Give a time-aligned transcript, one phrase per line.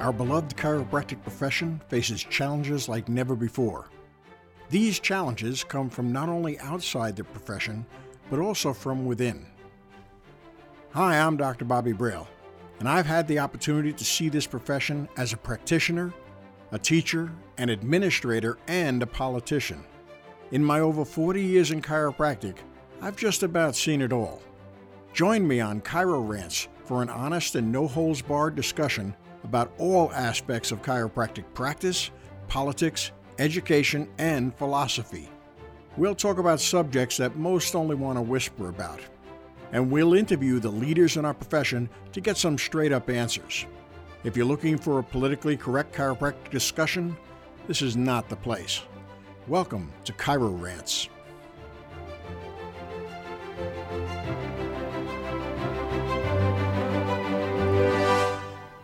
[0.00, 3.90] Our beloved chiropractic profession faces challenges like never before.
[4.70, 7.84] These challenges come from not only outside the profession,
[8.30, 9.44] but also from within.
[10.92, 11.66] Hi, I'm Dr.
[11.66, 12.26] Bobby Braille,
[12.78, 16.14] and I've had the opportunity to see this profession as a practitioner,
[16.72, 19.84] a teacher, an administrator, and a politician.
[20.50, 22.56] In my over 40 years in chiropractic,
[23.02, 24.40] I've just about seen it all.
[25.12, 30.12] Join me on Chiro Rants for an honest and no holds barred discussion about all
[30.12, 32.10] aspects of chiropractic practice,
[32.48, 35.28] politics, education, and philosophy.
[35.96, 39.00] We'll talk about subjects that most only want to whisper about.
[39.72, 43.66] And we'll interview the leaders in our profession to get some straight up answers.
[44.24, 47.16] If you're looking for a politically correct chiropractic discussion,
[47.66, 48.82] this is not the place.
[49.46, 51.08] Welcome to Chiro Rants.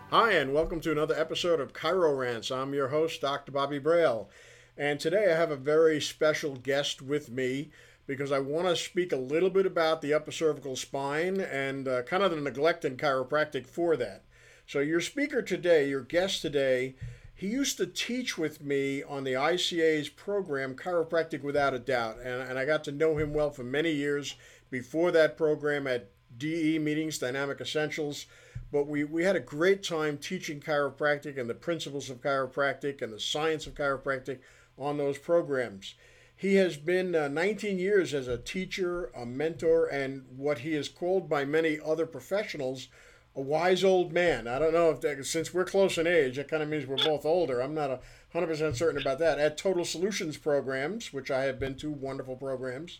[0.09, 2.49] Hi, and welcome to another episode of Chiro Rants.
[2.49, 3.51] I'm your host, Dr.
[3.51, 4.29] Bobby Braille.
[4.77, 7.71] And today I have a very special guest with me
[8.05, 12.03] because I want to speak a little bit about the upper cervical spine and uh,
[12.03, 14.23] kind of the neglect in chiropractic for that.
[14.65, 16.95] So, your speaker today, your guest today,
[17.35, 22.19] he used to teach with me on the ICA's program, Chiropractic Without a Doubt.
[22.19, 24.35] And, and I got to know him well for many years
[24.71, 28.25] before that program at DE meetings, Dynamic Essentials.
[28.71, 33.13] But we, we had a great time teaching chiropractic and the principles of chiropractic and
[33.13, 34.39] the science of chiropractic
[34.77, 35.95] on those programs.
[36.35, 40.89] He has been uh, 19 years as a teacher, a mentor, and what he is
[40.89, 42.89] called by many other professionals
[43.37, 44.47] a wise old man.
[44.47, 46.97] I don't know if that, since we're close in age, that kind of means we're
[46.97, 47.61] both older.
[47.61, 47.99] I'm not a
[48.33, 49.37] 100% certain about that.
[49.37, 52.99] At Total Solutions Programs, which I have been to, wonderful programs.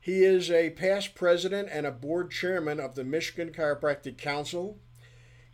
[0.00, 4.78] He is a past president and a board chairman of the Michigan Chiropractic Council.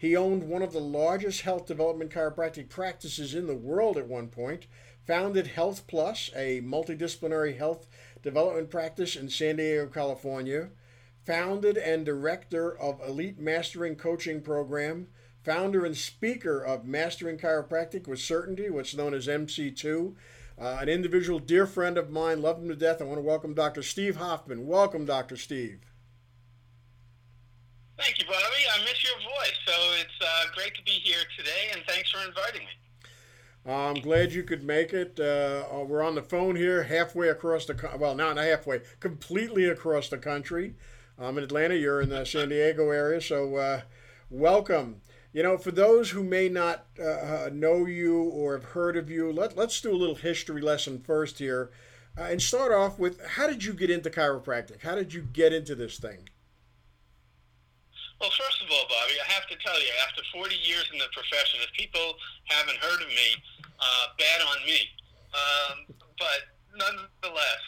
[0.04, 4.28] He owned one of the largest health development chiropractic practices in the world at one
[4.28, 4.66] point,
[5.06, 7.86] founded Health Plus, a multidisciplinary health
[8.22, 10.68] development practice in San Diego, California
[11.24, 15.08] founded and director of Elite Mastering Coaching Program,
[15.42, 20.14] founder and speaker of Mastering Chiropractic with Certainty, what's known as MC2.
[20.60, 23.00] Uh, an individual dear friend of mine, love him to death.
[23.00, 23.82] I want to welcome Dr.
[23.82, 24.66] Steve Hoffman.
[24.66, 25.38] Welcome, Dr.
[25.38, 25.80] Steve.
[27.96, 28.64] Thank you, Bobby.
[28.74, 29.72] I miss your voice, so
[30.54, 32.72] great to be here today, and thanks for inviting me.
[33.66, 35.18] Uh, I'm glad you could make it.
[35.18, 40.08] Uh, uh, we're on the phone here, halfway across the well, not halfway, completely across
[40.08, 40.74] the country.
[41.18, 41.74] I'm in Atlanta.
[41.74, 43.80] You're in the San Diego area, so uh,
[44.30, 45.00] welcome.
[45.32, 49.10] You know, for those who may not uh, uh, know you or have heard of
[49.10, 51.70] you, let, let's do a little history lesson first here,
[52.16, 54.82] uh, and start off with how did you get into chiropractic?
[54.82, 56.28] How did you get into this thing?
[58.20, 61.62] Well, first all, Bobby, I have to tell you, after 40 years in the profession,
[61.62, 62.18] if people
[62.50, 63.28] haven't heard of me,
[63.78, 64.90] uh, bad on me.
[65.34, 65.76] Um,
[66.18, 67.62] but nonetheless,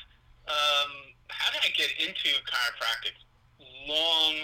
[0.51, 0.91] um,
[1.31, 3.15] how did I get into chiropractic?
[3.87, 4.35] long,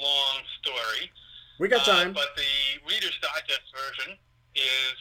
[0.00, 1.12] long story.
[1.60, 2.10] We got time.
[2.10, 4.16] Uh, but the Reader's Digest version
[4.56, 4.96] is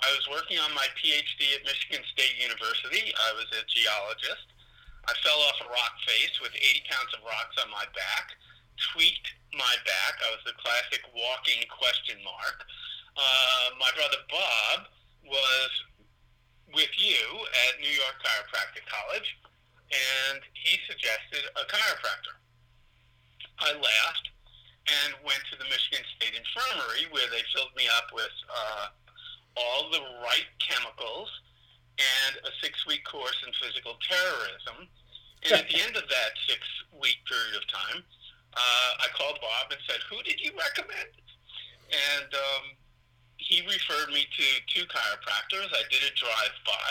[0.00, 3.12] I was working on my PhD at Michigan State University.
[3.12, 4.48] I was a geologist.
[5.04, 8.32] I fell off a rock face with 80 pounds of rocks on my back,
[8.92, 10.14] tweaked my back.
[10.22, 12.58] I was the classic walking question mark.
[13.14, 14.90] Uh, my brother Bob
[15.22, 15.72] was
[16.74, 17.22] with you
[17.70, 19.38] at New York Chiropractic College,
[19.94, 22.34] and he suggested a chiropractor.
[23.62, 24.28] I laughed
[24.84, 28.86] and went to the Michigan State Infirmary where they filled me up with uh,
[29.56, 31.30] all the right chemicals
[31.96, 34.90] and a six week course in physical terrorism.
[35.44, 36.60] And at the end of that six
[37.00, 38.02] week period of time,
[38.56, 41.10] I called Bob and said, Who did you recommend?
[41.90, 42.64] And um,
[43.36, 45.68] he referred me to two chiropractors.
[45.70, 46.90] I did a drive by.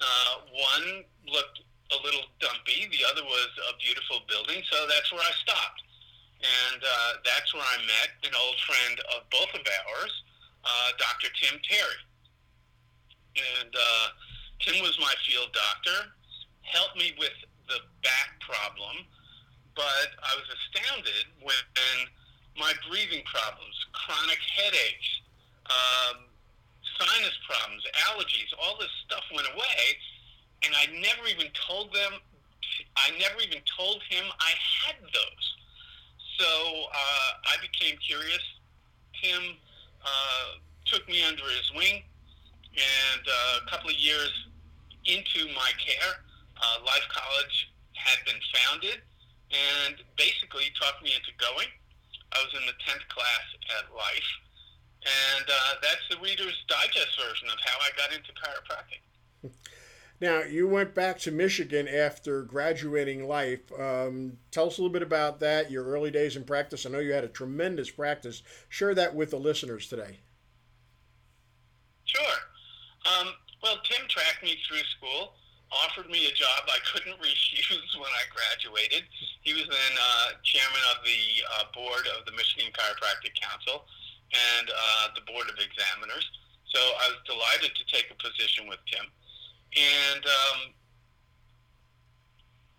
[0.00, 1.62] Uh, one looked
[1.92, 2.88] a little dumpy.
[2.90, 5.82] The other was a beautiful building, so that's where I stopped.
[6.38, 10.14] And uh, that's where I met an old friend of both of ours,
[10.64, 11.28] uh, Dr.
[11.34, 12.02] Tim Terry.
[13.38, 14.06] And uh,
[14.60, 16.10] Tim was my field doctor,
[16.62, 17.34] helped me with
[17.66, 19.06] the back problem,
[19.78, 21.54] but I was astounded when
[22.58, 25.08] my breathing problems, chronic headaches,
[25.70, 26.26] um,
[26.98, 29.94] sinus problems, allergies, all this stuff went away
[30.64, 32.20] and I never even told them.
[32.96, 34.52] I never even told him I
[34.84, 35.46] had those.
[36.38, 38.42] So uh, I became curious.
[39.22, 39.56] Tim
[40.04, 42.02] uh, took me under his wing,
[42.74, 44.30] and uh, a couple of years
[45.04, 46.22] into my care,
[46.56, 49.02] uh, Life College had been founded,
[49.50, 51.68] and basically talked me into going.
[52.32, 53.46] I was in the tenth class
[53.80, 54.30] at Life,
[55.38, 59.50] And uh, that's the Reader's Digest version of how I got into chiropractic.
[60.20, 63.60] Now, you went back to Michigan after graduating life.
[63.78, 66.84] Um, tell us a little bit about that, your early days in practice.
[66.84, 68.42] I know you had a tremendous practice.
[68.68, 70.18] Share that with the listeners today.
[72.04, 72.36] Sure.
[73.20, 73.28] Um,
[73.62, 75.34] well, Tim tracked me through school,
[75.70, 79.04] offered me a job I couldn't refuse when I graduated.
[79.42, 81.22] He was then uh, chairman of the
[81.58, 83.84] uh, board of the Michigan Chiropractic Council
[84.32, 86.24] and uh, the board of examiners.
[86.68, 89.08] So I was delighted to take a position with Tim
[89.76, 90.58] and um,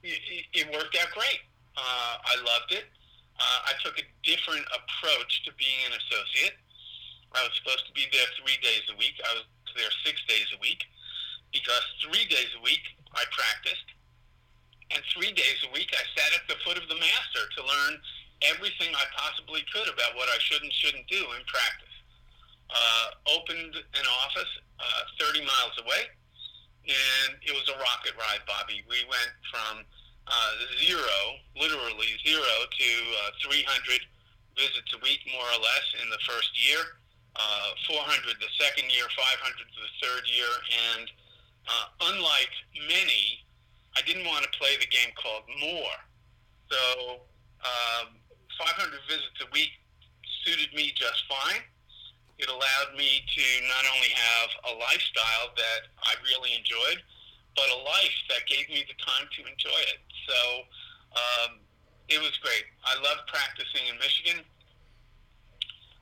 [0.02, 1.42] it, it, worked out great.
[1.78, 2.86] Uh, I loved it.
[3.38, 6.58] Uh, I took a different approach to being an associate.
[7.34, 9.18] I was supposed to be there three days a week.
[9.26, 9.46] I was
[9.78, 10.86] there six days a week
[11.52, 13.90] because three days a week I practiced,
[14.92, 17.94] and three days a week I sat at the foot of the master to learn
[18.56, 21.96] everything I possibly could about what I should and shouldn't do in practice.
[22.70, 26.06] Uh, opened an office uh, 30 miles away
[26.90, 28.82] and it was a rocket ride, Bobby.
[28.90, 29.86] We went from
[30.26, 32.90] uh, zero, literally zero, to
[33.30, 34.02] uh, 300
[34.58, 36.98] visits a week, more or less, in the first year.
[37.38, 40.50] Uh, 400 the second year, 500 the third year,
[40.98, 41.08] and
[41.70, 42.54] uh, unlike
[42.88, 43.46] many,
[43.96, 45.98] I didn't want to play the game called more.
[46.70, 47.22] So
[47.62, 48.18] um,
[48.58, 49.70] 500 visits a week
[50.44, 51.62] suited me just fine
[52.40, 57.04] it allowed me to not only have a lifestyle that I really enjoyed,
[57.56, 60.00] but a life that gave me the time to enjoy it.
[60.24, 60.40] So
[61.20, 61.60] um,
[62.08, 62.64] it was great.
[62.88, 64.40] I loved practicing in Michigan.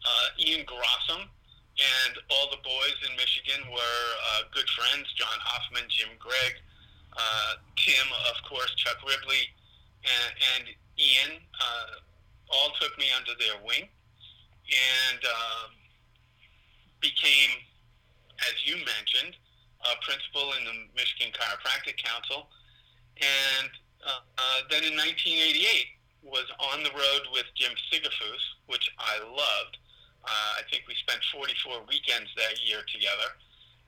[0.06, 1.26] Uh, Ian Grossum
[1.78, 5.06] and all the boys in Michigan were uh, good friends.
[5.14, 6.58] John Hoffman, Jim Gregg,
[7.14, 9.46] uh, Tim, of course, Chuck Ribley,
[10.02, 10.64] and, and
[10.98, 12.02] Ian uh,
[12.50, 13.90] all took me under their wing.
[14.68, 15.72] And um,
[17.00, 17.64] became,
[18.44, 19.38] as you mentioned,
[19.86, 22.50] a principal in the Michigan Chiropractic Council,
[23.22, 23.70] and
[24.06, 29.78] uh, uh, then in 1988 was on the road with Jim Sigafoose, which I loved.
[30.28, 33.32] Uh, I think we spent 44 weekends that year together,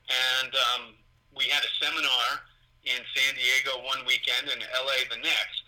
[0.08, 0.96] and um,
[1.36, 2.48] we had a seminar
[2.88, 5.68] in San Diego one weekend and LA the next.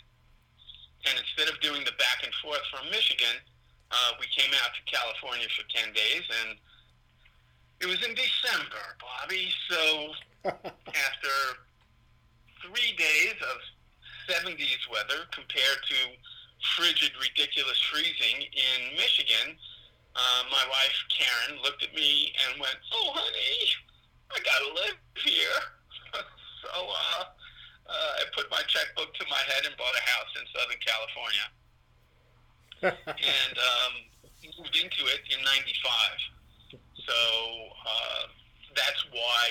[1.03, 3.41] And instead of doing the back and forth from Michigan,
[3.91, 6.56] uh, we came out to California for 10 days and
[7.81, 9.50] it was in December, Bobby.
[9.68, 10.13] So
[10.45, 11.35] after
[12.62, 13.57] three days of
[14.29, 15.97] 70s weather compared to
[16.77, 19.57] frigid, ridiculous freezing in Michigan,
[20.16, 23.72] uh, my wife Karen looked at me and went, "Oh, honey,
[24.31, 25.60] I gotta live here."
[26.63, 27.24] so uh,
[27.88, 31.48] uh, I put my checkbook to my head and bought a house in Southern California,
[33.08, 33.94] and um,
[34.60, 35.88] moved into it in '95.
[37.07, 37.18] So
[37.88, 38.24] uh,
[38.75, 39.44] that's why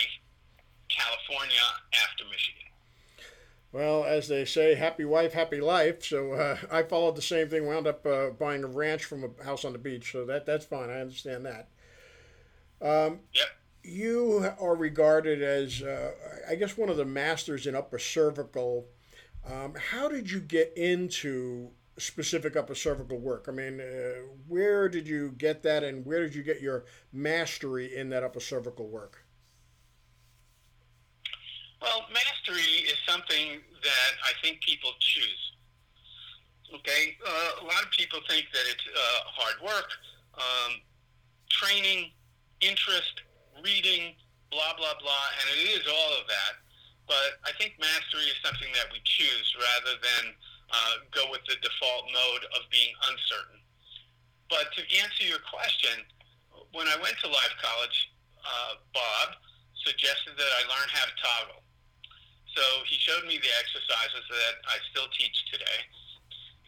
[0.89, 1.67] California
[2.05, 2.70] after Michigan.
[3.73, 6.05] Well, as they say, happy wife, happy life.
[6.05, 7.67] So uh, I followed the same thing.
[7.67, 10.11] Wound up uh, buying a ranch from a house on the beach.
[10.11, 10.91] So that that's fine.
[10.91, 11.69] I understand that.
[12.83, 13.47] Um, yep.
[13.83, 16.13] You are regarded as, uh,
[16.49, 18.87] I guess, one of the masters in upper cervical.
[19.47, 23.47] Um, how did you get into specific upper cervical work?
[23.49, 27.95] I mean, uh, where did you get that, and where did you get your mastery
[27.95, 29.25] in that upper cervical work?
[31.81, 35.43] Well, mastery is something that I think people choose.
[36.77, 39.91] Okay, uh, a lot of people think that it's uh, hard work,
[40.39, 40.79] um,
[41.49, 42.13] training,
[42.61, 43.25] interest,
[43.65, 44.15] reading,
[44.53, 46.61] blah blah blah, and it is all of that.
[47.09, 50.25] But I think mastery is something that we choose rather than
[50.71, 53.59] uh, go with the default mode of being uncertain.
[54.47, 56.07] But to answer your question,
[56.71, 57.99] when I went to Life College,
[58.47, 59.43] uh, Bob
[59.83, 61.63] suggested that I learn how to toggle.
[62.57, 65.81] So he showed me the exercises that I still teach today.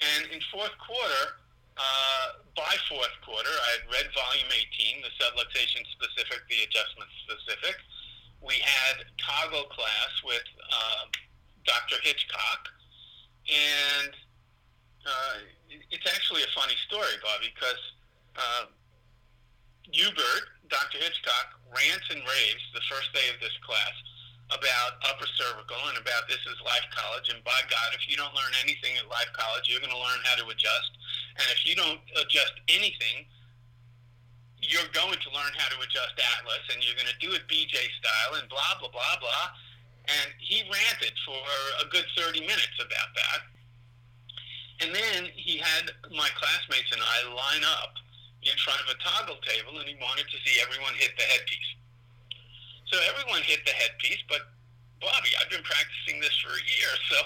[0.03, 1.43] And in fourth quarter,
[1.77, 7.77] uh, by fourth quarter, I had read volume 18, the subluxation specific, the adjustment specific.
[8.43, 11.07] We had toggle class with uh,
[11.65, 12.03] Dr.
[12.03, 12.69] Hitchcock,
[13.47, 14.13] and
[15.07, 15.35] uh,
[15.91, 17.83] it's actually a funny story, Bobby, because
[18.37, 18.65] uh,
[19.91, 20.99] Hubert, Dr.
[20.99, 23.95] Hitchcock, rants and raves the first day of this class
[24.57, 27.29] about upper cervical and about this is life college.
[27.33, 30.21] And by God, if you don't learn anything at life college, you're going to learn
[30.25, 30.93] how to adjust.
[31.39, 33.27] And if you don't adjust anything,
[34.63, 37.75] you're going to learn how to adjust Atlas and you're going to do it BJ
[37.99, 39.47] style and blah, blah, blah, blah.
[40.07, 41.43] And he ranted for
[41.83, 43.41] a good 30 minutes about that.
[44.83, 47.95] And then he had my classmates and I line up
[48.43, 51.71] in front of a toggle table, and he wanted to see everyone hit the headpiece.
[52.93, 54.53] So everyone hit the headpiece, but
[55.01, 57.17] Bobby, I've been practicing this for a year, so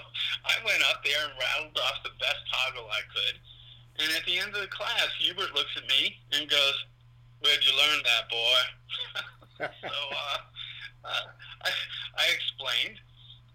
[0.46, 3.36] I went up there and rattled off the best toggle I could.
[3.98, 6.76] And at the end of the class, Hubert looks at me and goes,
[7.42, 8.60] "Where'd you learn that, boy?"
[9.90, 10.38] so uh,
[11.02, 11.26] uh,
[11.66, 11.70] I,
[12.14, 13.02] I explained,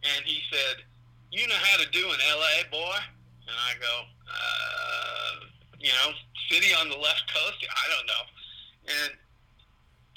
[0.03, 0.83] and he said,
[1.31, 2.99] "You know how to do an LA, boy?"
[3.47, 3.95] And I go,
[4.27, 5.47] uh,
[5.79, 6.11] "You know,
[6.51, 7.63] city on the left coast?
[7.63, 8.23] I don't know."
[8.99, 9.11] And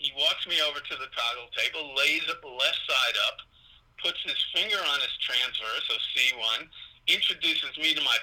[0.04, 3.40] he walks me over to the toggle table, lays the left side up
[4.04, 6.68] puts his finger on his transverse, so C1,
[7.08, 8.16] introduces me to my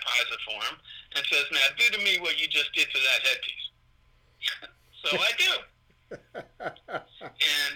[0.46, 0.78] form,
[1.18, 3.68] and says, now do to me what you just did to that headpiece.
[5.02, 5.52] so I do.
[6.62, 7.74] and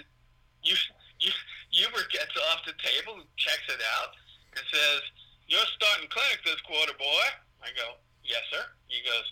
[0.62, 0.74] you,
[1.18, 1.30] you,
[1.70, 4.14] Hubert gets off the table, checks it out,
[4.54, 5.00] and says,
[5.50, 7.26] you're starting clinic this quarter, boy.
[7.62, 8.62] I go, yes, sir.
[8.86, 9.26] He goes,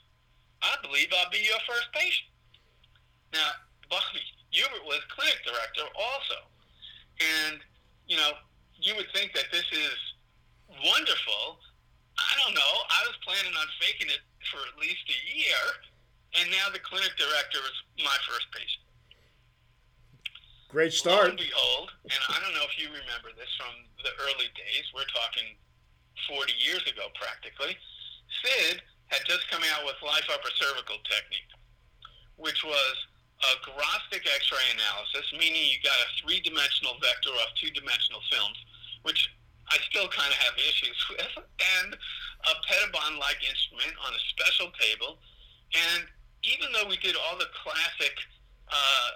[0.62, 2.30] I believe I'll be your first patient.
[3.32, 3.50] Now,
[3.90, 4.22] Bobby,
[4.54, 6.46] Hubert was clinic director also.
[7.18, 7.58] And,
[8.06, 8.38] you know,
[8.78, 9.98] you would think that this is
[10.70, 11.58] wonderful.
[12.14, 12.72] I don't know.
[12.86, 15.64] I was planning on faking it for at least a year,
[16.38, 18.86] and now the clinic director is my first patient.
[20.70, 21.26] Great start.
[21.26, 24.86] Lo and behold, and I don't know if you remember this from the early days.
[24.94, 25.58] We're talking
[26.30, 27.74] 40 years ago, practically.
[28.42, 31.50] Sid had just come out with life upper cervical technique,
[32.38, 32.94] which was
[33.44, 38.56] a grostic X-ray analysis, meaning you got a three-dimensional vector off two-dimensional films,
[39.02, 39.28] which
[39.68, 41.32] I still kind of have issues with,
[41.80, 45.20] and a Pettibon-like instrument on a special table.
[45.72, 46.08] And
[46.44, 48.14] even though we did all the classic
[48.68, 49.10] uh,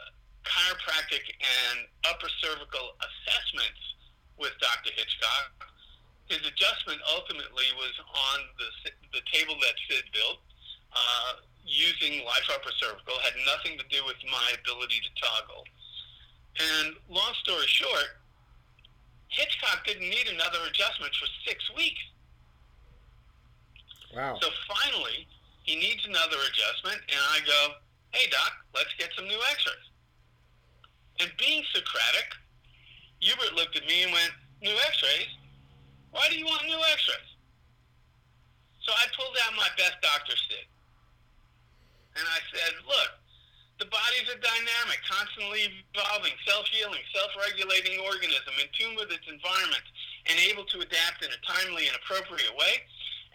[0.44, 3.82] chiropractic and upper cervical assessments
[4.40, 4.92] with Dr.
[4.96, 5.68] Hitchcock,
[6.28, 8.68] his adjustment ultimately was on the,
[9.16, 10.40] the table that Sid built.
[10.92, 15.64] Uh, using life upper cervical had nothing to do with my ability to toggle.
[16.56, 18.18] And long story short,
[19.28, 22.00] Hitchcock didn't need another adjustment for six weeks.
[24.16, 24.38] Wow.
[24.40, 25.28] So finally,
[25.62, 27.74] he needs another adjustment, and I go,
[28.10, 29.86] hey, doc, let's get some new x-rays.
[31.20, 32.32] And being Socratic,
[33.20, 34.32] Hubert looked at me and went,
[34.62, 35.28] new x-rays?
[36.10, 37.30] Why do you want new x-rays?
[38.80, 40.64] So I pulled out my best doctor Sid.
[42.18, 43.10] And I said, look,
[43.78, 49.86] the body's a dynamic, constantly evolving, self-healing, self-regulating organism in tune with its environment
[50.26, 52.82] and able to adapt in a timely and appropriate way.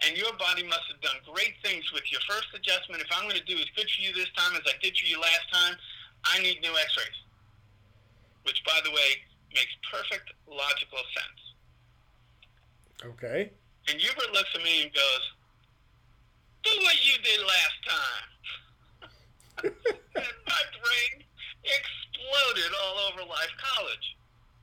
[0.04, 3.00] And your body must have done great things with your first adjustment.
[3.00, 5.08] If I'm going to do as good for you this time as I did for
[5.08, 5.80] you last time,
[6.28, 7.20] I need new x-rays.
[8.44, 9.24] Which, by the way,
[9.56, 11.40] makes perfect logical sense.
[13.16, 13.48] Okay.
[13.88, 15.24] And Hubert looks at me and goes,
[16.68, 18.28] do what you did last time
[19.62, 21.14] my brain
[21.64, 24.16] exploded all over Life College.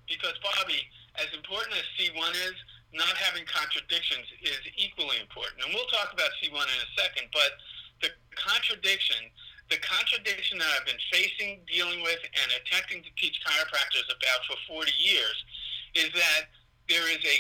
[0.08, 0.84] Because, Bobby,
[1.16, 2.58] as important as C1 is,
[2.94, 5.64] not having contradictions is equally important.
[5.64, 7.56] And we'll talk about C1 in a second, but
[8.04, 9.32] the contradiction,
[9.72, 14.60] the contradiction that I've been facing, dealing with, and attempting to teach chiropractors about for
[14.68, 15.38] 40 years
[15.96, 16.52] is that
[16.92, 17.38] there is a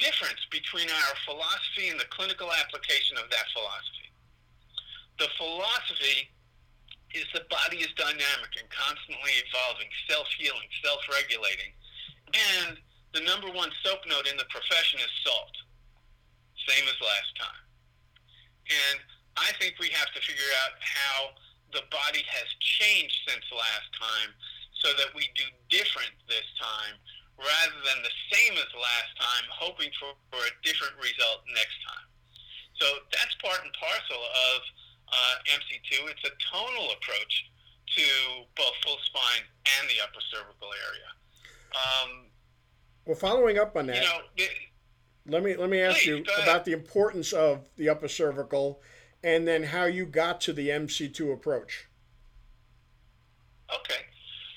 [0.00, 4.08] difference between our philosophy and the clinical application of that philosophy.
[5.18, 6.30] The philosophy
[7.14, 11.72] is the body is dynamic and constantly evolving, self-healing, self-regulating.
[12.28, 12.76] And
[13.16, 15.54] the number one soap note in the profession is salt.
[16.68, 17.64] Same as last time.
[18.68, 18.98] And
[19.40, 21.32] I think we have to figure out how
[21.72, 24.30] the body has changed since last time
[24.84, 26.96] so that we do different this time
[27.38, 32.08] rather than the same as last time, hoping for, for a different result next time.
[32.82, 34.22] So that's part and parcel
[34.52, 34.58] of
[35.12, 36.10] uh, MC2.
[36.10, 37.50] It's a tonal approach
[37.96, 38.02] to
[38.56, 39.42] both full spine
[39.80, 41.08] and the upper cervical area.
[41.74, 42.26] Um,
[43.06, 44.50] well, following up on that, you know, it,
[45.26, 48.80] let me let me ask please, you about the importance of the upper cervical,
[49.22, 51.88] and then how you got to the MC2 approach.
[53.74, 54.00] Okay,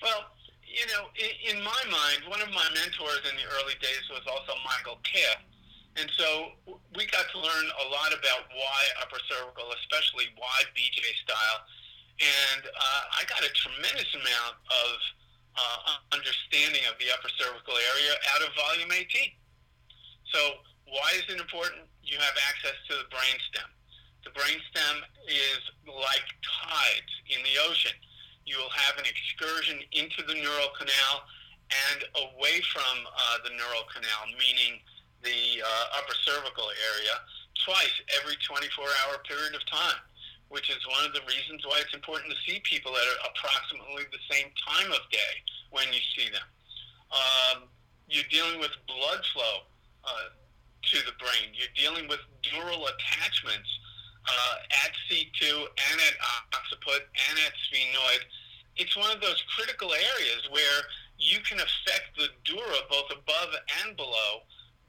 [0.01, 0.23] well,
[0.65, 4.21] you know, in, in my mind, one of my mentors in the early days was
[4.27, 5.50] also Michael Kiff
[5.99, 6.55] and so
[6.95, 11.59] we got to learn a lot about why upper cervical, especially why BJ style.
[12.21, 14.95] And uh, I got a tremendous amount of
[15.57, 19.35] uh, understanding of the upper cervical area out of volume 18.
[20.31, 21.87] So why is it important?
[22.03, 23.67] You have access to the brainstem.
[24.23, 24.95] The brainstem
[25.27, 27.95] is like tides in the ocean.
[28.45, 31.27] You will have an excursion into the neural canal
[31.71, 31.99] and
[32.31, 34.79] away from uh, the neural canal, meaning
[35.23, 37.15] the uh, upper cervical area
[37.65, 40.01] twice every 24 hour period of time,
[40.49, 44.23] which is one of the reasons why it's important to see people at approximately the
[44.29, 45.33] same time of day
[45.69, 46.47] when you see them.
[47.11, 47.69] Um,
[48.09, 49.67] you're dealing with blood flow
[50.03, 51.53] uh, to the brain.
[51.53, 52.19] You're dealing with
[52.51, 53.69] neural attachments
[54.27, 56.15] uh, at C2 and at
[56.53, 58.25] occiput and at sphenoid.
[58.75, 60.81] It's one of those critical areas where
[61.17, 63.53] you can affect the dura both above
[63.85, 64.41] and below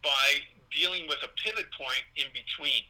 [0.03, 2.83] by dealing with a pivot point in between.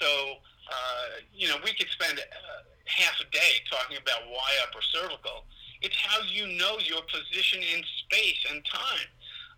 [0.00, 4.80] So uh, you know, we could spend uh, half a day talking about why upper
[4.80, 5.44] cervical.
[5.82, 9.08] It's how you know your position in space and time.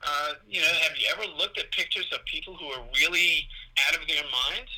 [0.03, 3.49] Uh, you know, have you ever looked at pictures of people who are really
[3.89, 4.71] out of their minds?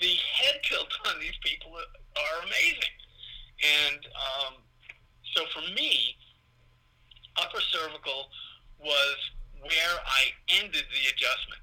[0.00, 2.94] The head tilt on these people are amazing.
[3.58, 4.54] And um,
[5.34, 6.16] so for me,
[7.36, 8.30] upper cervical
[8.78, 9.16] was
[9.62, 11.62] where I ended the adjustment.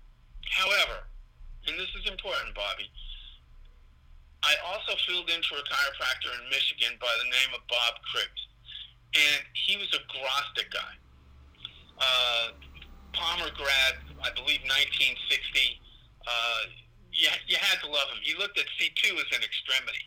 [0.50, 1.08] However,
[1.68, 2.90] and this is important, Bobby,
[4.46, 8.44] I also filled in for a chiropractor in Michigan by the name of Bob Cribbs,
[9.18, 10.94] and he was a Grostic guy.
[11.98, 12.54] Uh,
[13.14, 15.82] Palmer grad, I believe 1960.
[16.28, 16.62] Uh,
[17.12, 18.20] you, you had to love him.
[18.22, 20.04] He looked at C2 as an extremity.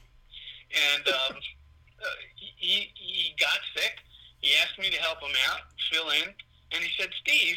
[0.71, 1.35] And um,
[2.05, 3.97] uh, he, he got sick.
[4.41, 6.31] He asked me to help him out, fill in,
[6.71, 7.57] and he said, Steve,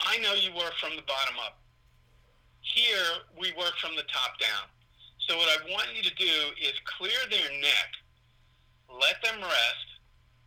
[0.00, 1.58] I know you work from the bottom up.
[2.60, 4.68] Here, we work from the top down.
[5.26, 7.90] So what I want you to do is clear their neck,
[8.88, 9.88] let them rest,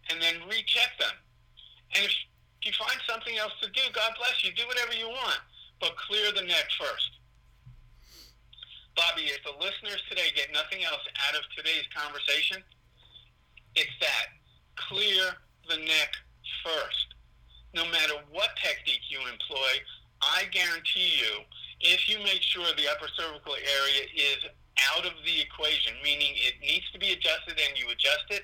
[0.09, 1.13] and then recheck them.
[1.95, 2.13] And if
[2.63, 4.51] you find something else to do, God bless you.
[4.53, 5.39] Do whatever you want,
[5.79, 7.21] but clear the neck first.
[8.95, 12.63] Bobby, if the listeners today get nothing else out of today's conversation,
[13.75, 14.27] it's that.
[14.75, 15.31] Clear
[15.69, 16.11] the neck
[16.63, 17.10] first.
[17.73, 19.71] No matter what technique you employ,
[20.21, 21.41] I guarantee you,
[21.79, 24.45] if you make sure the upper cervical area is
[24.93, 28.43] out of the equation, meaning it needs to be adjusted and you adjust it,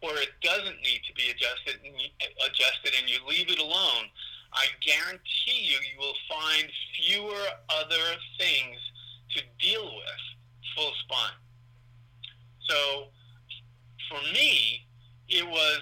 [0.00, 2.08] or it doesn't need to be adjusted and you,
[2.46, 4.06] adjusted and you leave it alone,
[4.52, 8.78] I guarantee you you will find fewer other things
[9.36, 10.22] to deal with
[10.74, 11.36] full spine.
[12.68, 13.08] So
[14.08, 14.86] for me,
[15.28, 15.80] it was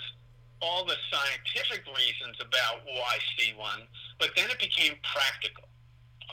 [0.63, 3.87] all the scientific reasons about why C1,
[4.19, 5.69] but then it became practical.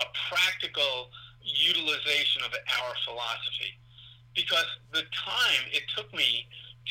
[0.01, 1.09] A practical
[1.43, 3.77] utilization of our philosophy
[4.35, 6.47] because the time it took me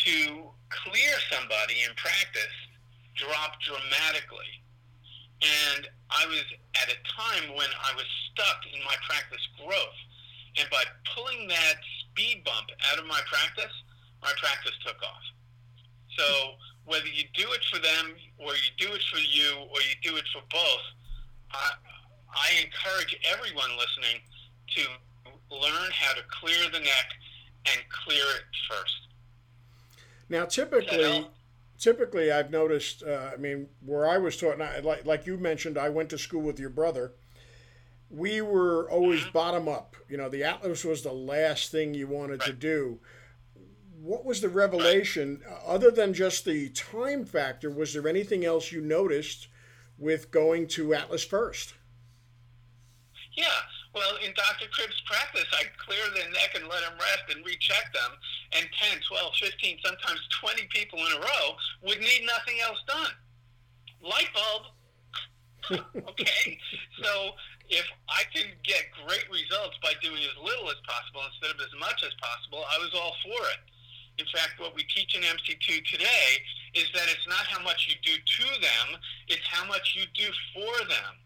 [0.06, 2.56] to clear somebody in practice
[3.16, 4.62] dropped dramatically.
[5.42, 6.44] And I was
[6.80, 10.00] at a time when I was stuck in my practice growth.
[10.56, 13.72] And by pulling that speed bump out of my practice,
[14.22, 15.26] my practice took off.
[16.16, 19.94] So whether you do it for them or you do it for you or you
[20.02, 20.84] do it for both,
[21.52, 21.70] I,
[22.30, 24.20] I encourage everyone listening
[24.76, 24.82] to
[25.54, 27.08] learn how to clear the neck
[27.66, 29.08] and clear it first.
[30.28, 31.26] Now, typically,
[31.78, 33.02] typically, I've noticed.
[33.02, 36.40] Uh, I mean, where I was taught, like like you mentioned, I went to school
[36.40, 37.12] with your brother.
[38.10, 39.32] We were always mm-hmm.
[39.32, 39.96] bottom up.
[40.08, 42.46] You know, the Atlas was the last thing you wanted right.
[42.46, 42.98] to do.
[44.02, 47.70] What was the revelation, uh, other than just the time factor?
[47.70, 49.46] Was there anything else you noticed
[49.96, 51.74] with going to Atlas first?
[53.34, 53.46] Yeah.
[53.94, 54.66] Well, in Dr.
[54.72, 58.10] Cribb's practice, I clear their neck and let them rest and recheck them.
[58.58, 63.12] And 10, 12, 15, sometimes 20 people in a row would need nothing else done.
[64.02, 65.78] Light bulb.
[66.10, 66.58] okay?
[67.04, 67.30] so
[67.70, 71.70] if I can get great results by doing as little as possible instead of as
[71.78, 73.71] much as possible, I was all for it.
[74.22, 76.30] In fact, what we teach in MC2 today
[76.78, 80.30] is that it's not how much you do to them, it's how much you do
[80.54, 81.18] for them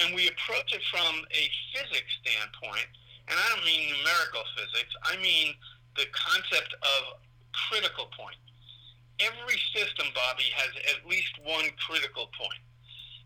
[0.00, 2.88] and we approach it from a physics standpoint,
[3.28, 5.54] and I don't mean numerical physics, I mean
[5.96, 7.22] the concept of
[7.70, 8.38] critical point.
[9.22, 12.58] Every system, Bobby, has at least one critical point.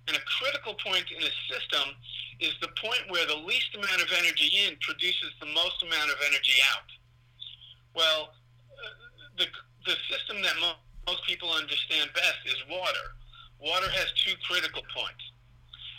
[0.06, 1.96] And a critical point in a system
[2.40, 6.20] is the point where the least amount of energy in produces the most amount of
[6.28, 6.88] energy out.
[7.96, 8.36] Well,
[9.38, 9.46] the,
[9.86, 13.16] the system that mo- most people understand best is water.
[13.60, 15.24] Water has two critical points.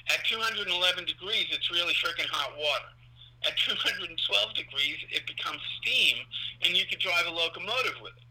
[0.09, 0.69] At 211
[1.05, 2.91] degrees, it's really freaking hot water.
[3.47, 4.09] At 212
[4.53, 6.17] degrees, it becomes steam,
[6.63, 8.27] and you could drive a locomotive with it.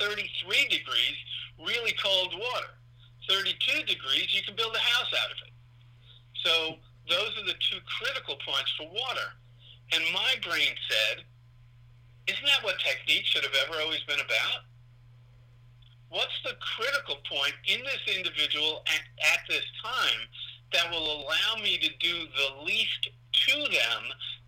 [0.00, 1.16] 33 degrees,
[1.58, 2.74] really cold water.
[3.28, 5.54] 32 degrees, you can build a house out of it.
[6.42, 6.76] So
[7.08, 9.28] those are the two critical points for water.
[9.92, 11.24] And my brain said,
[12.26, 14.64] isn't that what technique should have ever always been about?
[16.14, 19.00] what's the critical point in this individual at,
[19.32, 20.20] at this time
[20.72, 24.02] that will allow me to do the least to them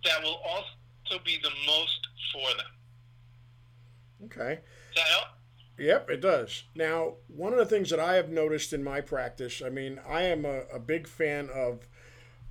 [0.04, 2.66] that will also be the most for them.
[4.26, 4.60] Okay.
[4.94, 5.26] Does that help?
[5.78, 6.64] Yep, it does.
[6.74, 10.22] Now, one of the things that I have noticed in my practice, I mean, I
[10.22, 11.86] am a, a big fan of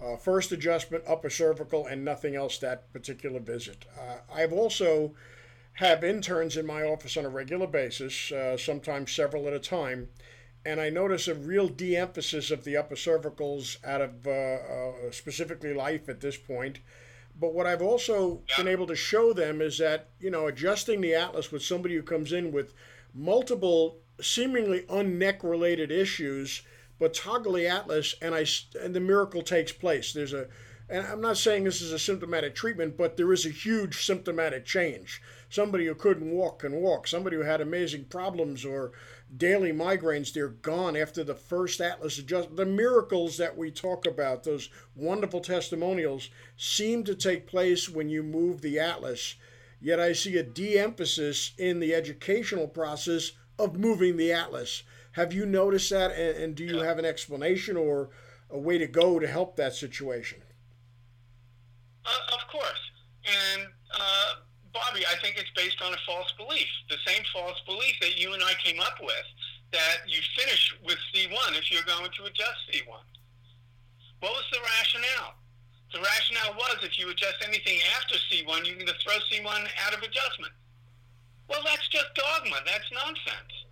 [0.01, 3.85] uh, first adjustment, upper cervical, and nothing else that particular visit.
[3.97, 5.13] Uh, I've also
[5.73, 10.09] have interns in my office on a regular basis, uh, sometimes several at a time,
[10.65, 15.73] and I notice a real de-emphasis of the upper cervicals out of uh, uh, specifically
[15.73, 16.79] life at this point.
[17.37, 18.57] But what I've also yeah.
[18.57, 22.03] been able to show them is that you know adjusting the atlas with somebody who
[22.03, 22.73] comes in with
[23.13, 26.61] multiple seemingly unneck related issues,
[26.99, 28.45] but toggle the atlas and I
[28.81, 30.13] and the miracle takes place.
[30.13, 30.47] There's a
[30.87, 34.65] and I'm not saying this is a symptomatic treatment, but there is a huge symptomatic
[34.65, 35.19] change.
[35.49, 37.07] Somebody who couldn't walk can walk.
[37.07, 38.91] Somebody who had amazing problems or
[39.35, 42.57] daily migraines, they're gone after the first Atlas adjustment.
[42.57, 48.21] The miracles that we talk about, those wonderful testimonials, seem to take place when you
[48.21, 49.35] move the Atlas
[49.81, 54.83] Yet I see a de emphasis in the educational process of moving the atlas.
[55.15, 58.09] Have you noticed that, and, and do you have an explanation or
[58.49, 60.43] a way to go to help that situation?
[62.05, 62.83] Uh, of course.
[63.23, 63.63] And
[63.95, 66.67] uh, Bobby, I think it's based on a false belief.
[66.89, 69.27] The same false belief that you and I came up with
[69.71, 72.99] that you finish with C1 if you're going to adjust C1.
[74.19, 75.39] What was the rationale?
[75.93, 79.95] The rationale was if you adjust anything after C1, you're going to throw C1 out
[79.95, 80.51] of adjustment.
[81.47, 82.57] Well, that's just dogma.
[82.65, 83.64] That's nonsense.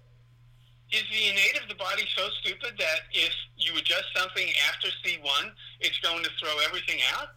[0.93, 5.49] Is the innate of the body so stupid that if you adjust something after C1,
[5.81, 7.33] it's going to throw everything out?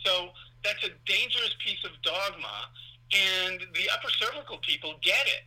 [0.00, 0.32] So
[0.64, 2.72] that's a dangerous piece of dogma,
[3.12, 5.44] and the upper cervical people get it.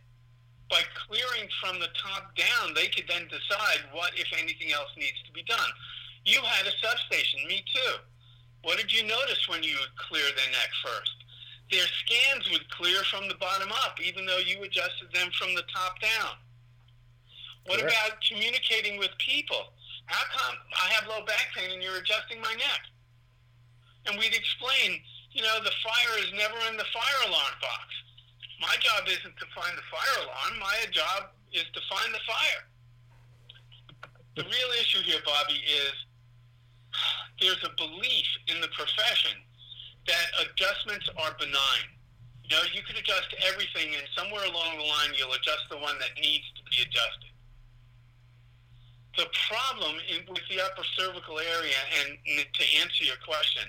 [0.70, 5.18] By clearing from the top down, they could then decide what, if anything else, needs
[5.26, 5.70] to be done.
[6.24, 7.94] You had a substation, me too.
[8.62, 11.16] What did you notice when you would clear their neck first?
[11.72, 15.66] Their scans would clear from the bottom up, even though you adjusted them from the
[15.74, 16.38] top down.
[17.66, 17.94] What Correct.
[17.94, 19.72] about communicating with people?
[20.06, 22.82] How come I have low back pain and you're adjusting my neck?
[24.06, 27.86] And we'd explain, you know, the fire is never in the fire alarm box.
[28.60, 30.58] My job isn't to find the fire alarm.
[30.58, 32.62] My job is to find the fire.
[34.36, 35.94] The real issue here, Bobby, is
[37.40, 39.36] there's a belief in the profession
[40.06, 41.86] that adjustments are benign.
[42.44, 45.98] You know, you could adjust everything, and somewhere along the line, you'll adjust the one
[46.00, 47.29] that needs to be adjusted.
[49.16, 53.66] The problem in, with the upper cervical area, and to answer your question,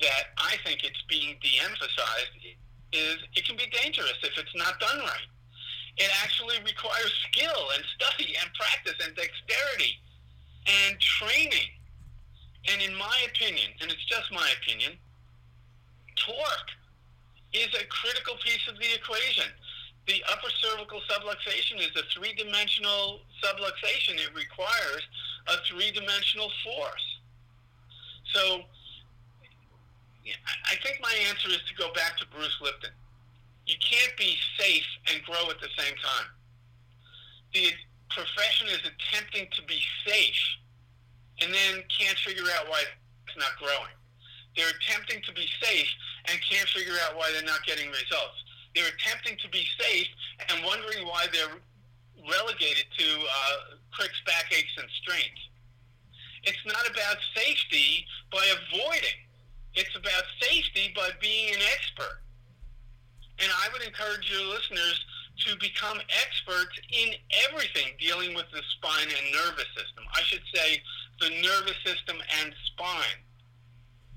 [0.00, 2.58] that I think it's being de-emphasized
[2.92, 5.28] is it can be dangerous if it's not done right.
[5.96, 9.98] It actually requires skill and study and practice and dexterity
[10.66, 11.76] and training
[12.68, 14.92] and in my opinion, and it's just my opinion,
[16.16, 16.72] torque
[17.52, 19.46] is a critical piece of the equation.
[20.06, 24.14] The upper cervical subluxation is a three-dimensional subluxation.
[24.14, 25.02] It requires
[25.48, 27.18] a three-dimensional force.
[28.32, 28.60] So
[30.66, 32.90] I think my answer is to go back to Bruce Lipton.
[33.66, 36.30] You can't be safe and grow at the same time.
[37.52, 37.70] The
[38.10, 40.38] profession is attempting to be safe
[41.42, 42.82] and then can't figure out why
[43.26, 43.94] it's not growing.
[44.56, 45.88] They're attempting to be safe
[46.30, 48.45] and can't figure out why they're not getting results.
[48.76, 50.06] They're attempting to be safe
[50.52, 51.56] and wondering why they're
[52.28, 55.40] relegated to uh, cricks, backaches, and strains.
[56.44, 59.16] It's not about safety by avoiding.
[59.74, 62.20] It's about safety by being an expert.
[63.40, 65.00] And I would encourage your listeners
[65.48, 67.16] to become experts in
[67.48, 70.04] everything dealing with the spine and nervous system.
[70.14, 70.80] I should say
[71.20, 73.24] the nervous system and spine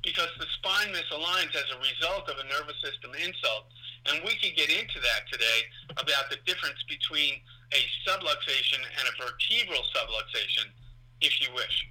[0.03, 3.67] because the spine misaligns as a result of a nervous system insult.
[4.09, 7.35] And we can get into that today about the difference between
[7.73, 10.65] a subluxation and a vertebral subluxation,
[11.21, 11.87] if you wish.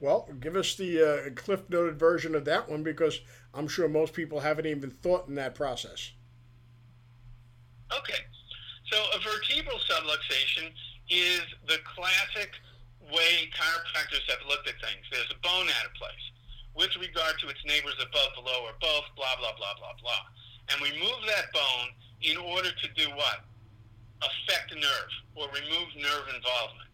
[0.00, 3.20] Well, give us the uh, cliff noted version of that one because
[3.52, 6.12] I'm sure most people haven't even thought in that process.
[7.92, 8.20] Okay.
[8.90, 10.70] So a vertebral subluxation
[11.10, 12.52] is the classic
[13.12, 15.04] way chiropractors have looked at things.
[15.10, 16.24] There's a bone out of place
[16.74, 20.22] with regard to its neighbors above, below, or both, blah, blah, blah, blah, blah.
[20.70, 21.88] And we move that bone
[22.22, 23.44] in order to do what?
[24.22, 26.88] Affect nerve or remove nerve involvement,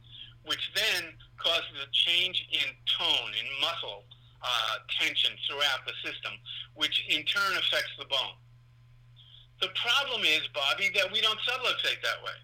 [0.44, 2.66] which then causes a change in
[2.98, 4.04] tone, in muscle
[4.42, 6.32] uh, tension throughout the system,
[6.74, 8.36] which in turn affects the bone.
[9.60, 12.38] The problem is, Bobby, that we don't subluxate that way.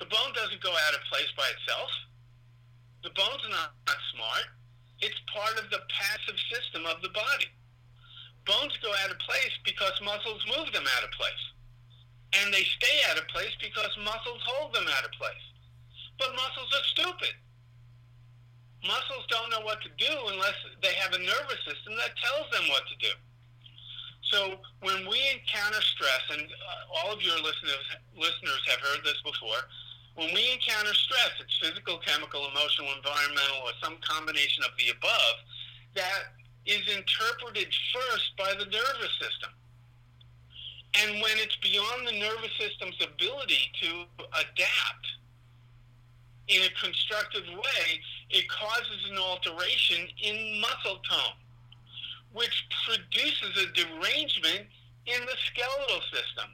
[0.00, 1.90] The bone doesn't go out of place by itself.
[3.04, 4.48] The bone's not, not smart.
[5.00, 7.52] It's part of the passive system of the body.
[8.50, 11.44] Bones go out of place because muscles move them out of place.
[12.34, 15.46] And they stay out of place because muscles hold them out of place.
[16.18, 17.34] But muscles are stupid.
[18.82, 22.66] Muscles don't know what to do unless they have a nervous system that tells them
[22.74, 23.14] what to do.
[24.30, 24.38] So
[24.82, 27.86] when we encounter stress, and uh, all of your listeners
[28.16, 29.62] listeners have heard this before,
[30.14, 35.34] when we encounter stress, it's physical, chemical, emotional, environmental, or some combination of the above,
[35.94, 36.34] that
[36.66, 39.50] is interpreted first by the nervous system.
[40.94, 45.06] And when it's beyond the nervous system's ability to adapt
[46.48, 51.38] in a constructive way, it causes an alteration in muscle tone,
[52.32, 54.66] which produces a derangement
[55.06, 56.50] in the skeletal system,